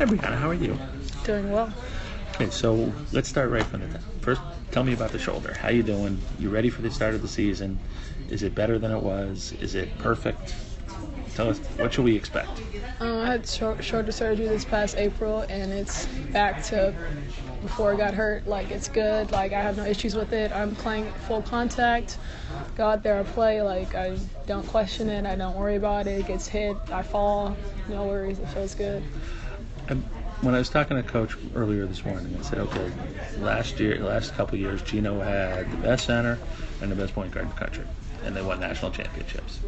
Hi, 0.00 0.06
Brianna. 0.06 0.38
How 0.38 0.48
are 0.48 0.54
you? 0.54 0.78
Doing 1.24 1.52
well. 1.52 1.70
Okay, 2.34 2.48
so 2.48 2.90
let's 3.12 3.28
start 3.28 3.50
right 3.50 3.62
from 3.62 3.82
the 3.82 3.88
top. 3.88 4.00
First, 4.22 4.40
tell 4.70 4.82
me 4.82 4.94
about 4.94 5.10
the 5.12 5.18
shoulder. 5.18 5.52
How 5.52 5.68
you 5.68 5.82
doing? 5.82 6.18
You 6.38 6.48
ready 6.48 6.70
for 6.70 6.80
the 6.80 6.90
start 6.90 7.14
of 7.14 7.20
the 7.20 7.28
season? 7.28 7.78
Is 8.30 8.42
it 8.42 8.54
better 8.54 8.78
than 8.78 8.92
it 8.92 9.02
was? 9.02 9.52
Is 9.60 9.74
it 9.74 9.90
perfect? 9.98 10.54
Tell 11.34 11.50
us 11.50 11.58
what 11.76 11.92
should 11.92 12.06
we 12.06 12.16
expect? 12.16 12.48
Um, 13.00 13.20
I 13.20 13.26
had 13.26 13.46
shoulder 13.46 14.10
surgery 14.10 14.48
this 14.48 14.64
past 14.64 14.96
April, 14.96 15.40
and 15.50 15.70
it's 15.70 16.06
back 16.32 16.62
to 16.64 16.94
before 17.60 17.92
I 17.92 17.96
got 17.98 18.14
hurt. 18.14 18.46
Like 18.46 18.70
it's 18.70 18.88
good. 18.88 19.30
Like 19.32 19.52
I 19.52 19.60
have 19.60 19.76
no 19.76 19.84
issues 19.84 20.14
with 20.14 20.32
it. 20.32 20.50
I'm 20.50 20.74
playing 20.76 21.12
full 21.28 21.42
contact. 21.42 22.16
Go 22.74 22.86
out 22.86 23.02
there, 23.02 23.20
I 23.20 23.22
play. 23.22 23.60
Like 23.60 23.94
I 23.94 24.16
don't 24.46 24.66
question 24.66 25.10
it. 25.10 25.26
I 25.26 25.36
don't 25.36 25.56
worry 25.56 25.76
about 25.76 26.06
it. 26.06 26.20
It 26.20 26.26
gets 26.26 26.48
hit. 26.48 26.74
I 26.90 27.02
fall. 27.02 27.54
No 27.90 28.06
worries. 28.06 28.38
It 28.38 28.48
feels 28.48 28.74
good. 28.74 29.02
When 29.90 30.54
I 30.54 30.58
was 30.58 30.70
talking 30.70 30.96
to 30.96 31.02
Coach 31.02 31.36
earlier 31.54 31.84
this 31.84 32.04
morning, 32.04 32.36
I 32.38 32.42
said, 32.42 32.58
okay, 32.60 32.92
last 33.38 33.80
year, 33.80 33.98
last 33.98 34.34
couple 34.34 34.56
years, 34.56 34.82
Geno 34.82 35.20
had 35.20 35.70
the 35.70 35.76
best 35.78 36.06
center 36.06 36.38
and 36.80 36.90
the 36.90 36.96
best 36.96 37.12
point 37.12 37.32
guard 37.32 37.46
in 37.46 37.52
the 37.52 37.58
country, 37.58 37.84
and 38.24 38.34
they 38.34 38.42
won 38.42 38.60
national 38.60 38.92
championships. 38.92 39.60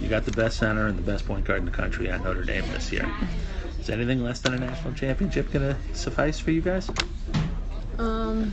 You 0.00 0.08
got 0.08 0.24
the 0.24 0.32
best 0.32 0.58
center 0.58 0.86
and 0.86 0.98
the 0.98 1.02
best 1.02 1.26
point 1.26 1.44
guard 1.44 1.60
in 1.60 1.64
the 1.64 1.70
country 1.70 2.08
at 2.08 2.22
Notre 2.22 2.44
Dame 2.44 2.66
this 2.68 2.92
year. 2.92 3.10
Is 3.78 3.90
anything 3.90 4.22
less 4.22 4.40
than 4.40 4.54
a 4.54 4.58
national 4.58 4.94
championship 4.94 5.50
going 5.50 5.74
to 5.74 5.96
suffice 5.96 6.38
for 6.38 6.50
you 6.50 6.60
guys? 6.60 6.90
Um, 7.98 8.52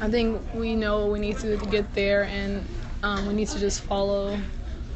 I 0.00 0.10
think 0.10 0.42
we 0.54 0.74
know 0.74 1.06
we 1.06 1.20
need 1.20 1.38
to 1.38 1.56
get 1.70 1.94
there, 1.94 2.24
and 2.24 2.66
um, 3.02 3.26
we 3.26 3.34
need 3.34 3.48
to 3.48 3.58
just 3.58 3.80
follow 3.82 4.38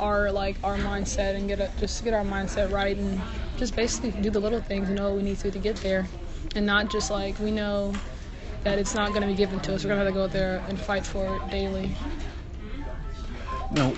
our 0.00 0.30
like 0.30 0.56
our 0.62 0.76
mindset 0.76 1.34
and 1.34 1.48
get 1.48 1.60
a, 1.60 1.70
just 1.78 2.02
get 2.04 2.14
our 2.14 2.24
mindset 2.24 2.70
right 2.70 2.96
and 2.96 3.20
just 3.56 3.74
basically 3.74 4.10
do 4.10 4.30
the 4.30 4.40
little 4.40 4.60
things. 4.60 4.88
You 4.88 4.94
know 4.94 5.14
we 5.14 5.22
need 5.22 5.38
to 5.40 5.50
to 5.50 5.58
get 5.58 5.76
there, 5.76 6.06
and 6.54 6.66
not 6.66 6.90
just 6.90 7.10
like 7.10 7.38
we 7.38 7.50
know 7.50 7.94
that 8.64 8.78
it's 8.78 8.94
not 8.94 9.10
going 9.10 9.22
to 9.22 9.28
be 9.28 9.34
given 9.34 9.60
to 9.60 9.74
us. 9.74 9.84
We're 9.84 9.88
going 9.88 10.00
to 10.00 10.04
have 10.04 10.12
to 10.12 10.18
go 10.18 10.24
out 10.24 10.32
there 10.32 10.64
and 10.68 10.78
fight 10.78 11.06
for 11.06 11.36
it 11.36 11.50
daily. 11.50 11.92
Now, 13.70 13.90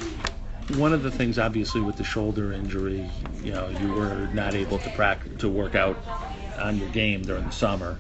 one 0.77 0.93
of 0.93 1.03
the 1.03 1.11
things, 1.11 1.39
obviously, 1.39 1.81
with 1.81 1.97
the 1.97 2.05
shoulder 2.05 2.53
injury, 2.53 3.11
you 3.43 3.53
know, 3.53 3.69
you 3.69 3.89
were 3.93 4.29
not 4.33 4.55
able 4.55 4.79
to 4.79 4.91
practice 4.91 5.33
to 5.41 5.49
work 5.49 5.75
out 5.75 5.97
on 6.61 6.79
your 6.79 6.89
game 6.91 7.23
during 7.23 7.45
the 7.45 7.53
summer. 7.53 7.99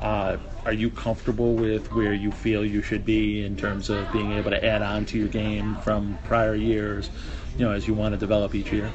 Uh, 0.00 0.36
are 0.64 0.72
you 0.72 0.90
comfortable 0.90 1.54
with 1.54 1.92
where 1.92 2.12
you 2.12 2.30
feel 2.30 2.64
you 2.64 2.82
should 2.82 3.04
be 3.04 3.44
in 3.44 3.56
terms 3.56 3.88
of 3.90 4.10
being 4.12 4.32
able 4.32 4.50
to 4.50 4.64
add 4.64 4.82
on 4.82 5.04
to 5.06 5.18
your 5.18 5.28
game 5.28 5.76
from 5.76 6.18
prior 6.24 6.54
years, 6.54 7.10
you 7.56 7.64
know, 7.64 7.72
as 7.72 7.86
you 7.86 7.94
want 7.94 8.12
to 8.12 8.18
develop 8.18 8.54
each 8.54 8.72
year? 8.72 8.90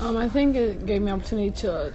Um, 0.00 0.16
I 0.16 0.28
think 0.28 0.56
it 0.56 0.86
gave 0.86 1.02
me 1.02 1.10
opportunity 1.10 1.50
to 1.62 1.92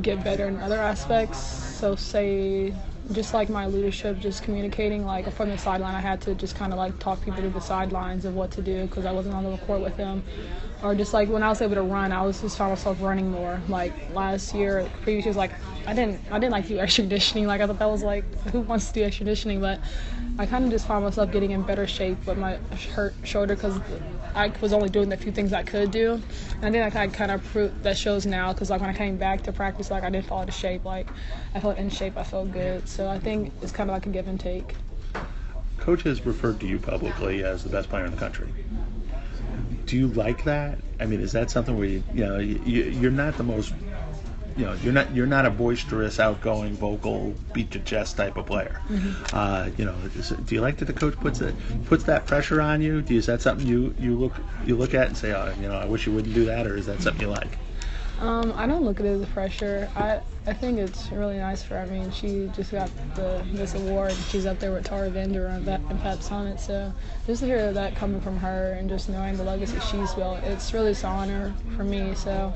get 0.00 0.22
better 0.22 0.46
in 0.46 0.58
other 0.60 0.78
aspects. 0.78 1.38
So 1.38 1.96
say 1.96 2.74
just 3.12 3.34
like 3.34 3.48
my 3.48 3.66
leadership, 3.66 4.18
just 4.18 4.42
communicating 4.42 5.04
like 5.04 5.30
from 5.32 5.50
the 5.50 5.58
sideline, 5.58 5.94
I 5.94 6.00
had 6.00 6.20
to 6.22 6.34
just 6.34 6.56
kind 6.56 6.72
of 6.72 6.78
like 6.78 6.98
talk 6.98 7.20
people 7.22 7.42
to 7.42 7.50
the 7.50 7.60
sidelines 7.60 8.24
of 8.24 8.34
what 8.34 8.50
to 8.52 8.62
do 8.62 8.86
because 8.86 9.04
I 9.04 9.12
wasn't 9.12 9.34
on 9.34 9.44
the 9.44 9.56
court 9.58 9.80
with 9.80 9.96
them. 9.96 10.22
Or 10.82 10.94
just 10.94 11.14
like 11.14 11.28
when 11.28 11.42
I 11.42 11.48
was 11.48 11.62
able 11.62 11.74
to 11.76 11.82
run, 11.82 12.12
I 12.12 12.22
was 12.22 12.40
just 12.40 12.58
found 12.58 12.72
myself 12.72 13.00
running 13.00 13.30
more. 13.30 13.60
Like 13.68 13.92
last 14.12 14.54
year, 14.54 14.88
previous 15.02 15.24
years, 15.24 15.36
like 15.36 15.52
I 15.86 15.94
didn't, 15.94 16.20
I 16.30 16.38
didn't 16.38 16.52
like 16.52 16.66
do 16.66 16.78
extra 16.80 17.02
conditioning. 17.02 17.46
Like 17.46 17.60
I 17.60 17.66
thought 17.66 17.78
that 17.78 17.90
was 17.90 18.02
like, 18.02 18.24
who 18.52 18.60
wants 18.60 18.88
to 18.88 18.92
do 18.94 19.04
extra 19.04 19.24
conditioning? 19.24 19.60
But 19.60 19.80
I 20.38 20.46
kind 20.46 20.64
of 20.64 20.70
just 20.70 20.86
found 20.86 21.04
myself 21.04 21.30
getting 21.30 21.52
in 21.52 21.62
better 21.62 21.86
shape 21.86 22.26
with 22.26 22.38
my 22.38 22.58
hurt 22.94 23.14
shoulder 23.22 23.54
because 23.54 23.80
I 24.34 24.52
was 24.60 24.72
only 24.72 24.88
doing 24.88 25.08
the 25.08 25.16
few 25.16 25.30
things 25.30 25.52
I 25.52 25.62
could 25.62 25.92
do. 25.92 26.20
And 26.60 26.64
I 26.64 26.70
think 26.70 26.96
I 26.96 27.06
kind 27.06 27.30
of 27.30 27.44
proved 27.44 27.84
that 27.84 27.96
shows 27.96 28.26
now 28.26 28.52
because 28.52 28.68
like 28.68 28.80
when 28.80 28.90
I 28.90 28.94
came 28.94 29.16
back 29.16 29.42
to 29.44 29.52
practice, 29.52 29.92
like 29.92 30.02
I 30.02 30.10
didn't 30.10 30.26
fall 30.26 30.42
of 30.42 30.52
shape. 30.52 30.84
Like 30.84 31.06
I 31.54 31.60
felt 31.60 31.78
in 31.78 31.88
shape, 31.88 32.16
I 32.16 32.24
felt 32.24 32.50
good. 32.50 32.88
I 33.00 33.18
think 33.18 33.52
it's 33.62 33.72
kind 33.72 33.90
of 33.90 33.94
like 33.94 34.06
a 34.06 34.10
give 34.10 34.28
and 34.28 34.38
take. 34.38 34.74
Coach 35.78 36.02
has 36.02 36.24
referred 36.24 36.60
to 36.60 36.66
you 36.66 36.78
publicly 36.78 37.44
as 37.44 37.62
the 37.62 37.68
best 37.68 37.88
player 37.88 38.04
in 38.04 38.10
the 38.10 38.16
country. 38.16 38.48
Do 39.86 39.96
you 39.96 40.08
like 40.08 40.44
that? 40.44 40.78
I 41.00 41.06
mean, 41.06 41.20
is 41.20 41.32
that 41.32 41.50
something 41.50 41.76
where 41.76 41.86
you, 41.86 42.02
you 42.14 42.24
know 42.24 42.38
you, 42.38 42.84
you're 42.84 43.10
not 43.10 43.36
the 43.36 43.42
most, 43.42 43.74
you 44.56 44.64
know, 44.64 44.72
you're 44.74 44.92
not 44.92 45.14
you're 45.14 45.26
not 45.26 45.44
a 45.44 45.50
boisterous, 45.50 46.18
outgoing, 46.20 46.74
vocal, 46.74 47.34
beat 47.52 47.74
your 47.74 47.84
chest 47.84 48.16
type 48.16 48.36
of 48.36 48.46
player. 48.46 48.80
Uh, 49.32 49.68
you 49.76 49.84
know, 49.84 49.94
is, 50.16 50.30
do 50.30 50.54
you 50.54 50.60
like 50.62 50.78
that 50.78 50.86
the 50.86 50.92
coach 50.92 51.16
puts 51.16 51.40
it 51.40 51.54
puts 51.86 52.04
that 52.04 52.26
pressure 52.26 52.62
on 52.62 52.80
you? 52.80 53.02
Do 53.02 53.12
you, 53.12 53.18
is 53.18 53.26
that 53.26 53.42
something 53.42 53.66
you 53.66 53.94
you 53.98 54.16
look 54.16 54.34
you 54.64 54.76
look 54.76 54.94
at 54.94 55.08
and 55.08 55.16
say, 55.16 55.32
oh, 55.32 55.52
you 55.60 55.68
know, 55.68 55.76
I 55.76 55.84
wish 55.84 56.06
you 56.06 56.12
wouldn't 56.12 56.34
do 56.34 56.46
that, 56.46 56.66
or 56.66 56.76
is 56.76 56.86
that 56.86 57.02
something 57.02 57.22
you 57.22 57.28
like? 57.28 57.58
Um, 58.20 58.54
I 58.56 58.66
don't 58.66 58.84
look 58.84 59.00
at 59.00 59.06
it 59.06 59.10
as 59.10 59.22
a 59.22 59.26
pressure. 59.26 59.90
I, 59.96 60.20
I 60.46 60.52
think 60.52 60.78
it's 60.78 61.10
really 61.10 61.38
nice 61.38 61.62
for 61.62 61.74
her. 61.74 61.80
I 61.80 61.86
mean, 61.86 62.10
she 62.10 62.50
just 62.54 62.70
got 62.70 62.90
the 63.14 63.42
this 63.52 63.74
award. 63.74 64.12
She's 64.28 64.44
up 64.44 64.58
there 64.58 64.72
with 64.72 64.84
Tara 64.84 65.10
VanDerveer 65.10 65.56
and, 65.56 65.68
and 65.68 66.02
Pat 66.02 66.18
Summitt. 66.18 66.60
So 66.60 66.92
just 67.26 67.40
to 67.40 67.46
hear 67.46 67.72
that 67.72 67.96
coming 67.96 68.20
from 68.20 68.36
her 68.38 68.72
and 68.78 68.88
just 68.88 69.08
knowing 69.08 69.38
the 69.38 69.44
legacy 69.44 69.78
she's 69.90 70.12
built, 70.12 70.38
it's 70.44 70.74
really 70.74 70.92
an 70.92 71.04
honor 71.04 71.54
for 71.76 71.84
me. 71.84 72.14
So 72.14 72.52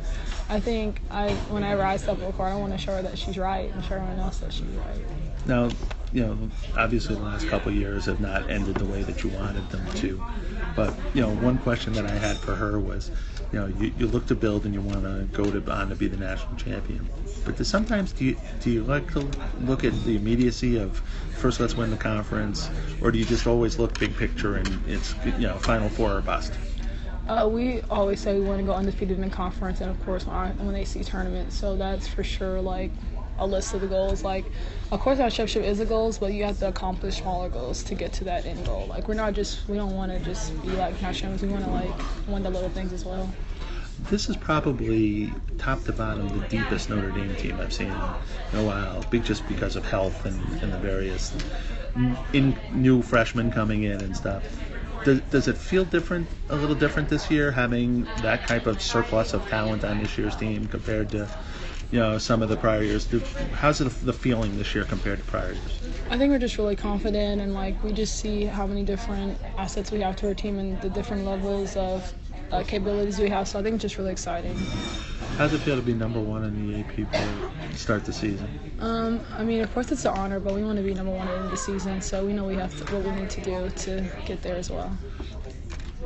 I 0.51 0.61
think 0.61 1.01
I 1.11 1.31
whenever 1.51 1.83
I 1.83 1.97
step 1.97 2.23
on 2.23 2.33
court, 2.35 2.53
I 2.53 2.57
want 2.57 2.73
to 2.73 2.79
show 2.79 2.95
her 2.95 3.03
that 3.03 3.19
she's 3.19 3.39
right 3.39 3.73
and 3.73 3.83
show 3.85 3.95
everyone 3.95 4.19
else 4.19 4.39
that 4.39 4.53
she's 4.53 4.67
right. 4.67 5.01
Now, 5.47 5.71
you 6.13 6.25
know, 6.25 6.51
obviously 6.77 7.15
the 7.15 7.23
last 7.23 7.49
couple 7.49 7.73
years 7.73 8.07
have 8.07 8.21
not 8.21 8.49
ended 8.51 8.77
the 8.77 8.85
way 8.85 9.03
that 9.03 9.23
you 9.23 9.31
wanted 9.31 9.69
them 9.71 9.85
to. 9.97 10.23
But, 10.75 10.95
you 11.15 11.23
know, 11.23 11.31
one 11.31 11.59
question 11.59 11.93
that 11.95 12.07
I 12.07 12.15
had 12.15 12.37
for 12.39 12.55
her 12.55 12.79
was, 12.79 13.11
you 13.53 13.59
know, 13.59 13.67
you, 13.67 13.93
you 13.99 14.07
look 14.07 14.27
to 14.27 14.35
build 14.35 14.65
and 14.65 14.75
you 14.75 14.81
want 14.81 15.03
to 15.03 15.27
go 15.37 15.51
to 15.51 15.73
on 15.73 15.89
to 15.89 15.97
be 15.97 16.09
the 16.09 16.17
national 16.17 16.57
champion. 16.57 17.09
But 17.45 17.57
do, 17.57 17.65
sometimes 17.65 18.13
do 18.13 18.27
you, 18.27 18.37
do 18.61 18.71
you 18.71 18.85
like 18.85 19.13
to 19.13 19.29
look 19.61 19.85
at 19.85 19.93
the 20.05 20.17
immediacy 20.17 20.79
of 20.79 20.99
first 20.99 21.61
let's 21.61 21.77
win 21.77 21.91
the 21.91 21.97
conference, 21.97 22.69
or 23.01 23.11
do 23.11 23.19
you 23.19 23.25
just 23.25 23.47
always 23.47 23.79
look 23.79 23.99
big 23.99 24.17
picture 24.17 24.57
and 24.57 24.69
it's, 24.87 25.15
you 25.25 25.47
know, 25.47 25.57
Final 25.59 25.89
Four 25.89 26.17
or 26.17 26.21
bust? 26.21 26.53
Uh, 27.29 27.47
we 27.47 27.83
always 27.91 28.21
say 28.21 28.35
we 28.35 28.41
want 28.41 28.59
to 28.59 28.65
go 28.65 28.73
undefeated 28.73 29.19
in 29.19 29.31
conference, 29.31 29.81
and 29.81 29.91
of 29.91 30.05
course 30.05 30.25
when 30.27 30.73
they 30.73 30.85
see 30.85 31.05
tournaments. 31.05 31.57
So 31.57 31.77
that's 31.77 32.09
for 32.09 32.25
sure 32.25 32.61
like 32.61 32.91
a 33.39 33.47
list 33.47 33.75
of 33.75 33.81
the 33.81 33.87
goals. 33.87 34.25
Like, 34.25 34.45
of 34.91 35.01
course 35.01 35.19
our 35.21 35.31
championship 35.31 35.65
is 35.65 35.79
the 35.79 35.85
goals, 35.85 36.19
but 36.19 36.33
you 36.33 36.45
have 36.45 36.59
to 36.61 36.69
accomplish 36.69 37.19
smaller 37.21 37.49
goals 37.49 37.83
to 37.85 37.95
get 37.95 38.13
to 38.15 38.25
that 38.25 38.47
end 38.47 38.65
goal. 38.67 38.87
Like 38.87 39.09
we're 39.09 39.15
not 39.15 39.35
just 39.35 39.69
we 39.69 39.77
don't 39.77 39.95
want 39.95 40.13
to 40.13 40.19
just 40.21 40.61
be 40.63 40.71
like 40.71 41.01
national 41.03 41.39
champions. 41.39 41.43
We 41.43 41.49
want 41.49 41.65
to 41.65 41.71
like 41.71 42.29
win 42.29 42.43
the 42.43 42.51
little 42.51 42.71
things 42.71 42.93
as 42.93 43.05
well. 43.05 43.31
This 44.11 44.29
is 44.29 44.37
probably 44.37 45.33
top 45.59 45.83
to 45.85 45.93
bottom 45.93 46.29
the 46.29 46.47
deepest 46.47 46.89
Notre 46.89 47.11
Dame 47.11 47.35
team 47.35 47.59
I've 47.61 47.73
seen 47.73 47.89
in 47.89 48.59
a 48.59 48.65
while, 48.65 49.05
just 49.23 49.47
because 49.49 49.75
of 49.75 49.85
health 49.85 50.25
and, 50.25 50.41
and 50.63 50.73
the 50.73 50.79
various 50.79 51.35
in 52.33 52.57
new 52.73 53.03
freshmen 53.03 53.51
coming 53.51 53.83
in 53.83 54.01
and 54.01 54.17
stuff. 54.17 54.45
Does, 55.05 55.21
does 55.31 55.49
it 55.49 55.57
feel 55.57 55.85
different, 55.85 56.29
a 56.49 56.57
little 56.57 56.75
different 56.75 57.09
this 57.09 57.31
year, 57.31 57.51
having 57.51 58.05
that 58.23 58.47
type 58.47 58.67
of 58.67 58.81
surplus 58.81 59.35
of 59.35 59.47
talent 59.49 59.85
on 59.85 59.99
this 59.99 60.17
year's 60.17 60.37
team 60.37 60.67
compared 60.67 61.11
to, 61.11 61.29
you 61.91 61.99
know, 61.99 62.19
some 62.19 62.43
of 62.43 62.49
the 62.49 62.57
prior 62.57 62.83
years? 62.83 63.09
How's 63.53 63.81
it, 63.81 63.89
the 64.05 64.13
feeling 64.13 64.57
this 64.59 64.75
year 64.75 64.85
compared 64.85 65.19
to 65.19 65.25
prior 65.25 65.53
years? 65.53 65.89
I 66.11 66.19
think 66.19 66.31
we're 66.31 66.39
just 66.39 66.59
really 66.59 66.77
confident, 66.77 67.41
and 67.41 67.55
like 67.55 67.83
we 67.83 67.93
just 67.93 68.17
see 68.17 68.45
how 68.45 68.67
many 68.67 68.85
different 68.85 69.39
assets 69.57 69.91
we 69.91 70.01
have 70.01 70.17
to 70.17 70.29
our 70.29 70.35
team 70.35 70.59
and 70.59 70.81
the 70.81 70.91
different 70.91 71.25
levels 71.25 71.77
of 71.77 72.13
uh, 72.53 72.63
capabilities 72.63 73.19
we 73.19 73.29
have. 73.29 73.49
So 73.49 73.59
I 73.59 73.63
think 73.63 73.75
it's 73.75 73.83
just 73.83 73.99
really 73.99 74.13
exciting. 74.13 74.57
How's 75.37 75.53
it 75.53 75.61
feel 75.61 75.77
to 75.77 75.83
be 75.83 75.95
number 75.95 76.21
one 76.21 76.45
in 76.45 76.67
the 76.67 76.81
AP 76.81 77.13
poll 77.13 77.51
start 77.75 78.05
the 78.05 78.13
season? 78.13 78.49
Um, 78.81 79.21
I 79.37 79.45
mean, 79.45 79.63
of 79.63 79.73
course 79.73 79.93
it's 79.93 80.05
an 80.05 80.13
honor, 80.15 80.41
but 80.41 80.55
we 80.55 80.65
want 80.65 80.79
to 80.79 80.83
be 80.83 80.95
number 80.95 81.13
one 81.13 81.29
in 81.29 81.49
the 81.49 81.57
season, 81.57 82.03
so 82.03 82.27
we 82.27 82.33
know 82.33 82.45
we 82.45 82.57
have 82.57 82.77
to, 82.79 82.95
what 82.95 83.05
we 83.05 83.11
need 83.13 83.31
to 83.31 83.41
do 83.41 83.71
to 83.71 84.05
get 84.27 84.43
there 84.43 84.57
as 84.57 84.71
well. 84.71 84.97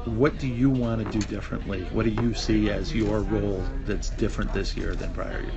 What 0.04 0.38
do 0.38 0.48
you 0.48 0.68
want 0.68 1.04
to 1.04 1.18
do 1.18 1.24
differently? 1.26 1.82
What 1.92 2.04
do 2.04 2.10
you 2.10 2.34
see 2.34 2.70
as 2.70 2.92
your 2.92 3.20
role 3.20 3.64
that's 3.86 4.10
different 4.10 4.52
this 4.52 4.76
year 4.76 4.94
than 4.96 5.12
prior 5.12 5.40
years? 5.40 5.52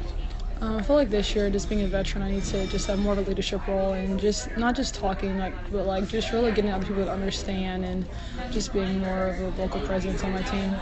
Um, 0.61 0.77
I 0.77 0.83
feel 0.83 0.95
like 0.95 1.09
this 1.09 1.35
year, 1.35 1.49
just 1.49 1.67
being 1.67 1.81
a 1.81 1.87
veteran, 1.87 2.23
I 2.23 2.31
need 2.31 2.43
to 2.45 2.65
just 2.67 2.87
have 2.87 2.99
more 2.99 3.13
of 3.13 3.19
a 3.19 3.21
leadership 3.21 3.67
role 3.67 3.93
and 3.93 4.19
just 4.19 4.55
not 4.55 4.75
just 4.75 4.93
talking, 4.95 5.37
like, 5.37 5.53
but 5.71 5.85
like 5.85 6.07
just 6.07 6.31
really 6.31 6.51
getting 6.51 6.71
other 6.71 6.85
people 6.85 7.05
to 7.05 7.11
understand 7.11 7.83
and 7.83 8.05
just 8.51 8.71
being 8.71 8.99
more 8.99 9.29
of 9.29 9.39
a 9.41 9.51
vocal 9.51 9.81
presence 9.81 10.23
on 10.23 10.31
my 10.31 10.41
team. 10.43 10.75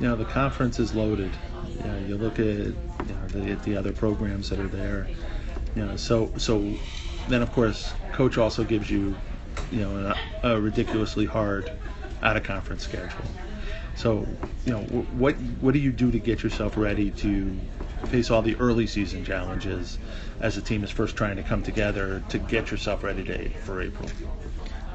You 0.00 0.08
know, 0.08 0.16
the 0.16 0.24
conference 0.24 0.80
is 0.80 0.94
loaded. 0.94 1.30
You 1.78 1.90
know, 1.90 1.98
you 2.08 2.16
look 2.16 2.38
at 2.38 2.46
you 2.46 2.74
know, 3.08 3.26
the, 3.28 3.54
the 3.56 3.76
other 3.76 3.92
programs 3.92 4.48
that 4.50 4.58
are 4.58 4.68
there. 4.68 5.06
You 5.76 5.84
know, 5.84 5.96
so 5.96 6.32
so 6.38 6.62
then 7.28 7.42
of 7.42 7.52
course, 7.52 7.92
coach 8.12 8.38
also 8.38 8.64
gives 8.64 8.90
you, 8.90 9.14
you 9.70 9.80
know, 9.82 10.14
a, 10.42 10.54
a 10.54 10.60
ridiculously 10.60 11.26
hard 11.26 11.70
out 12.22 12.36
of 12.36 12.42
conference 12.42 12.84
schedule. 12.84 13.24
So, 13.94 14.26
you 14.64 14.72
know, 14.72 14.80
what 14.82 15.34
what 15.60 15.74
do 15.74 15.80
you 15.80 15.92
do 15.92 16.10
to 16.10 16.18
get 16.18 16.42
yourself 16.42 16.76
ready 16.76 17.10
to 17.10 17.54
face 18.06 18.30
all 18.30 18.42
the 18.42 18.56
early 18.56 18.86
season 18.86 19.24
challenges 19.24 19.98
as 20.40 20.54
the 20.54 20.62
team 20.62 20.82
is 20.82 20.90
first 20.90 21.16
trying 21.16 21.36
to 21.36 21.42
come 21.42 21.62
together 21.62 22.22
to 22.28 22.38
get 22.38 22.70
yourself 22.70 23.02
ready 23.02 23.22
to 23.24 23.48
for 23.50 23.82
April? 23.82 24.08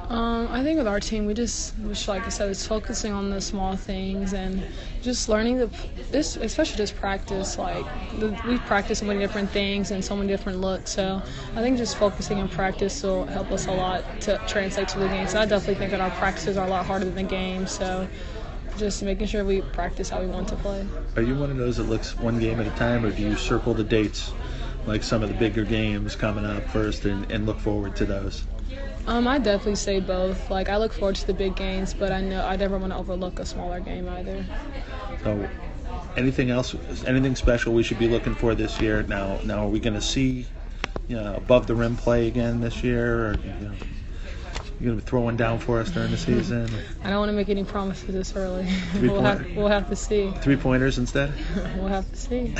Um, 0.09 0.47
I 0.49 0.63
think 0.63 0.77
with 0.77 0.87
our 0.87 1.01
team, 1.01 1.25
we 1.25 1.33
just, 1.33 1.77
which 1.79 2.07
like 2.07 2.25
I 2.25 2.29
said, 2.29 2.49
it's 2.49 2.65
focusing 2.65 3.11
on 3.11 3.29
the 3.29 3.41
small 3.41 3.75
things 3.75 4.33
and 4.33 4.63
just 5.01 5.27
learning 5.27 5.57
the, 5.57 5.69
this, 6.11 6.37
especially 6.37 6.77
just 6.77 6.95
practice. 6.95 7.57
Like 7.57 7.85
the, 8.17 8.29
we 8.47 8.57
practice 8.59 8.99
so 8.99 9.05
many 9.05 9.19
different 9.19 9.49
things 9.49 9.91
and 9.91 10.03
so 10.03 10.15
many 10.15 10.29
different 10.29 10.61
looks. 10.61 10.91
So 10.91 11.21
I 11.55 11.61
think 11.61 11.77
just 11.77 11.97
focusing 11.97 12.39
on 12.39 12.47
practice 12.47 13.03
will 13.03 13.25
help 13.25 13.51
us 13.51 13.67
a 13.67 13.71
lot 13.73 14.21
to 14.21 14.41
translate 14.47 14.87
to 14.89 14.99
the 14.99 15.09
game. 15.09 15.27
So 15.27 15.41
I 15.41 15.45
definitely 15.45 15.75
think 15.75 15.91
that 15.91 15.99
our 15.99 16.11
practices 16.11 16.55
are 16.55 16.65
a 16.65 16.69
lot 16.69 16.85
harder 16.85 17.03
than 17.03 17.15
the 17.15 17.23
game. 17.23 17.67
So 17.67 18.07
just 18.77 19.03
making 19.03 19.27
sure 19.27 19.43
we 19.43 19.61
practice 19.61 20.09
how 20.09 20.21
we 20.21 20.27
want 20.27 20.47
to 20.47 20.55
play. 20.55 20.87
Are 21.17 21.21
you 21.21 21.35
one 21.35 21.51
of 21.51 21.57
those 21.57 21.77
that 21.77 21.83
looks 21.89 22.17
one 22.17 22.39
game 22.39 22.61
at 22.61 22.67
a 22.67 22.77
time, 22.77 23.03
or 23.03 23.11
do 23.11 23.23
you 23.23 23.35
circle 23.35 23.73
the 23.73 23.83
dates, 23.83 24.31
like 24.85 25.03
some 25.03 25.21
of 25.21 25.27
the 25.27 25.35
bigger 25.35 25.65
games 25.65 26.15
coming 26.15 26.45
up 26.45 26.63
first, 26.69 27.03
and, 27.03 27.29
and 27.29 27.45
look 27.45 27.59
forward 27.59 27.95
to 27.97 28.05
those? 28.05 28.45
Um, 29.07 29.25
I 29.25 29.37
definitely 29.37 29.75
say 29.75 30.01
both. 30.01 30.49
Like 30.49 30.67
I 30.67 30.77
look 30.77 30.91
forward 30.91 31.15
to 31.15 31.27
the 31.27 31.33
big 31.33 31.55
games, 31.55 31.93
but 31.93 32.11
I 32.11 32.21
know 32.21 32.45
I 32.45 32.57
never 32.57 32.77
want 32.77 32.91
to 32.91 32.97
overlook 32.99 33.39
a 33.39 33.45
smaller 33.45 33.79
game 33.79 34.09
either. 34.09 34.45
So, 35.23 35.49
anything 36.17 36.49
else? 36.49 36.75
Anything 37.05 37.35
special 37.35 37.73
we 37.73 37.83
should 37.83 37.99
be 37.99 38.09
looking 38.09 38.35
for 38.35 38.53
this 38.53 38.81
year? 38.81 39.03
Now, 39.03 39.39
now 39.45 39.65
are 39.65 39.69
we 39.69 39.79
going 39.79 39.93
to 39.93 40.01
see, 40.01 40.45
you 41.07 41.15
know, 41.15 41.35
above 41.35 41.67
the 41.67 41.75
rim 41.75 41.95
play 41.95 42.27
again 42.27 42.59
this 42.59 42.83
year, 42.83 43.29
or 43.29 43.33
you 43.35 43.67
know, 43.67 43.73
you 44.79 44.87
going 44.87 44.99
to 44.99 45.05
throw 45.05 45.21
one 45.21 45.37
down 45.37 45.57
for 45.57 45.79
us 45.79 45.89
during 45.89 46.11
the 46.11 46.17
season? 46.17 46.69
I 47.03 47.09
don't 47.09 47.19
want 47.19 47.29
to 47.29 47.33
make 47.33 47.47
any 47.49 47.63
promises 47.63 48.13
this 48.13 48.35
early. 48.35 48.67
We'll 49.01 49.21
have 49.21 49.47
we'll 49.55 49.67
have 49.69 49.89
to 49.89 49.95
see. 49.95 50.31
Three 50.41 50.57
pointers 50.57 50.97
instead. 50.97 51.31
We'll 51.77 51.87
have 51.87 52.09
to 52.11 52.17
see. 52.17 52.53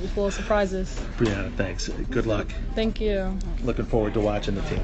Be 0.00 0.06
full 0.08 0.26
of 0.26 0.34
surprises. 0.34 1.00
Brianna, 1.16 1.54
thanks. 1.54 1.88
Good 1.88 2.26
luck. 2.26 2.48
Thank 2.74 3.00
you. 3.00 3.38
Looking 3.62 3.84
forward 3.84 4.14
to 4.14 4.20
watching 4.20 4.54
the 4.54 4.62
team. 4.62 4.82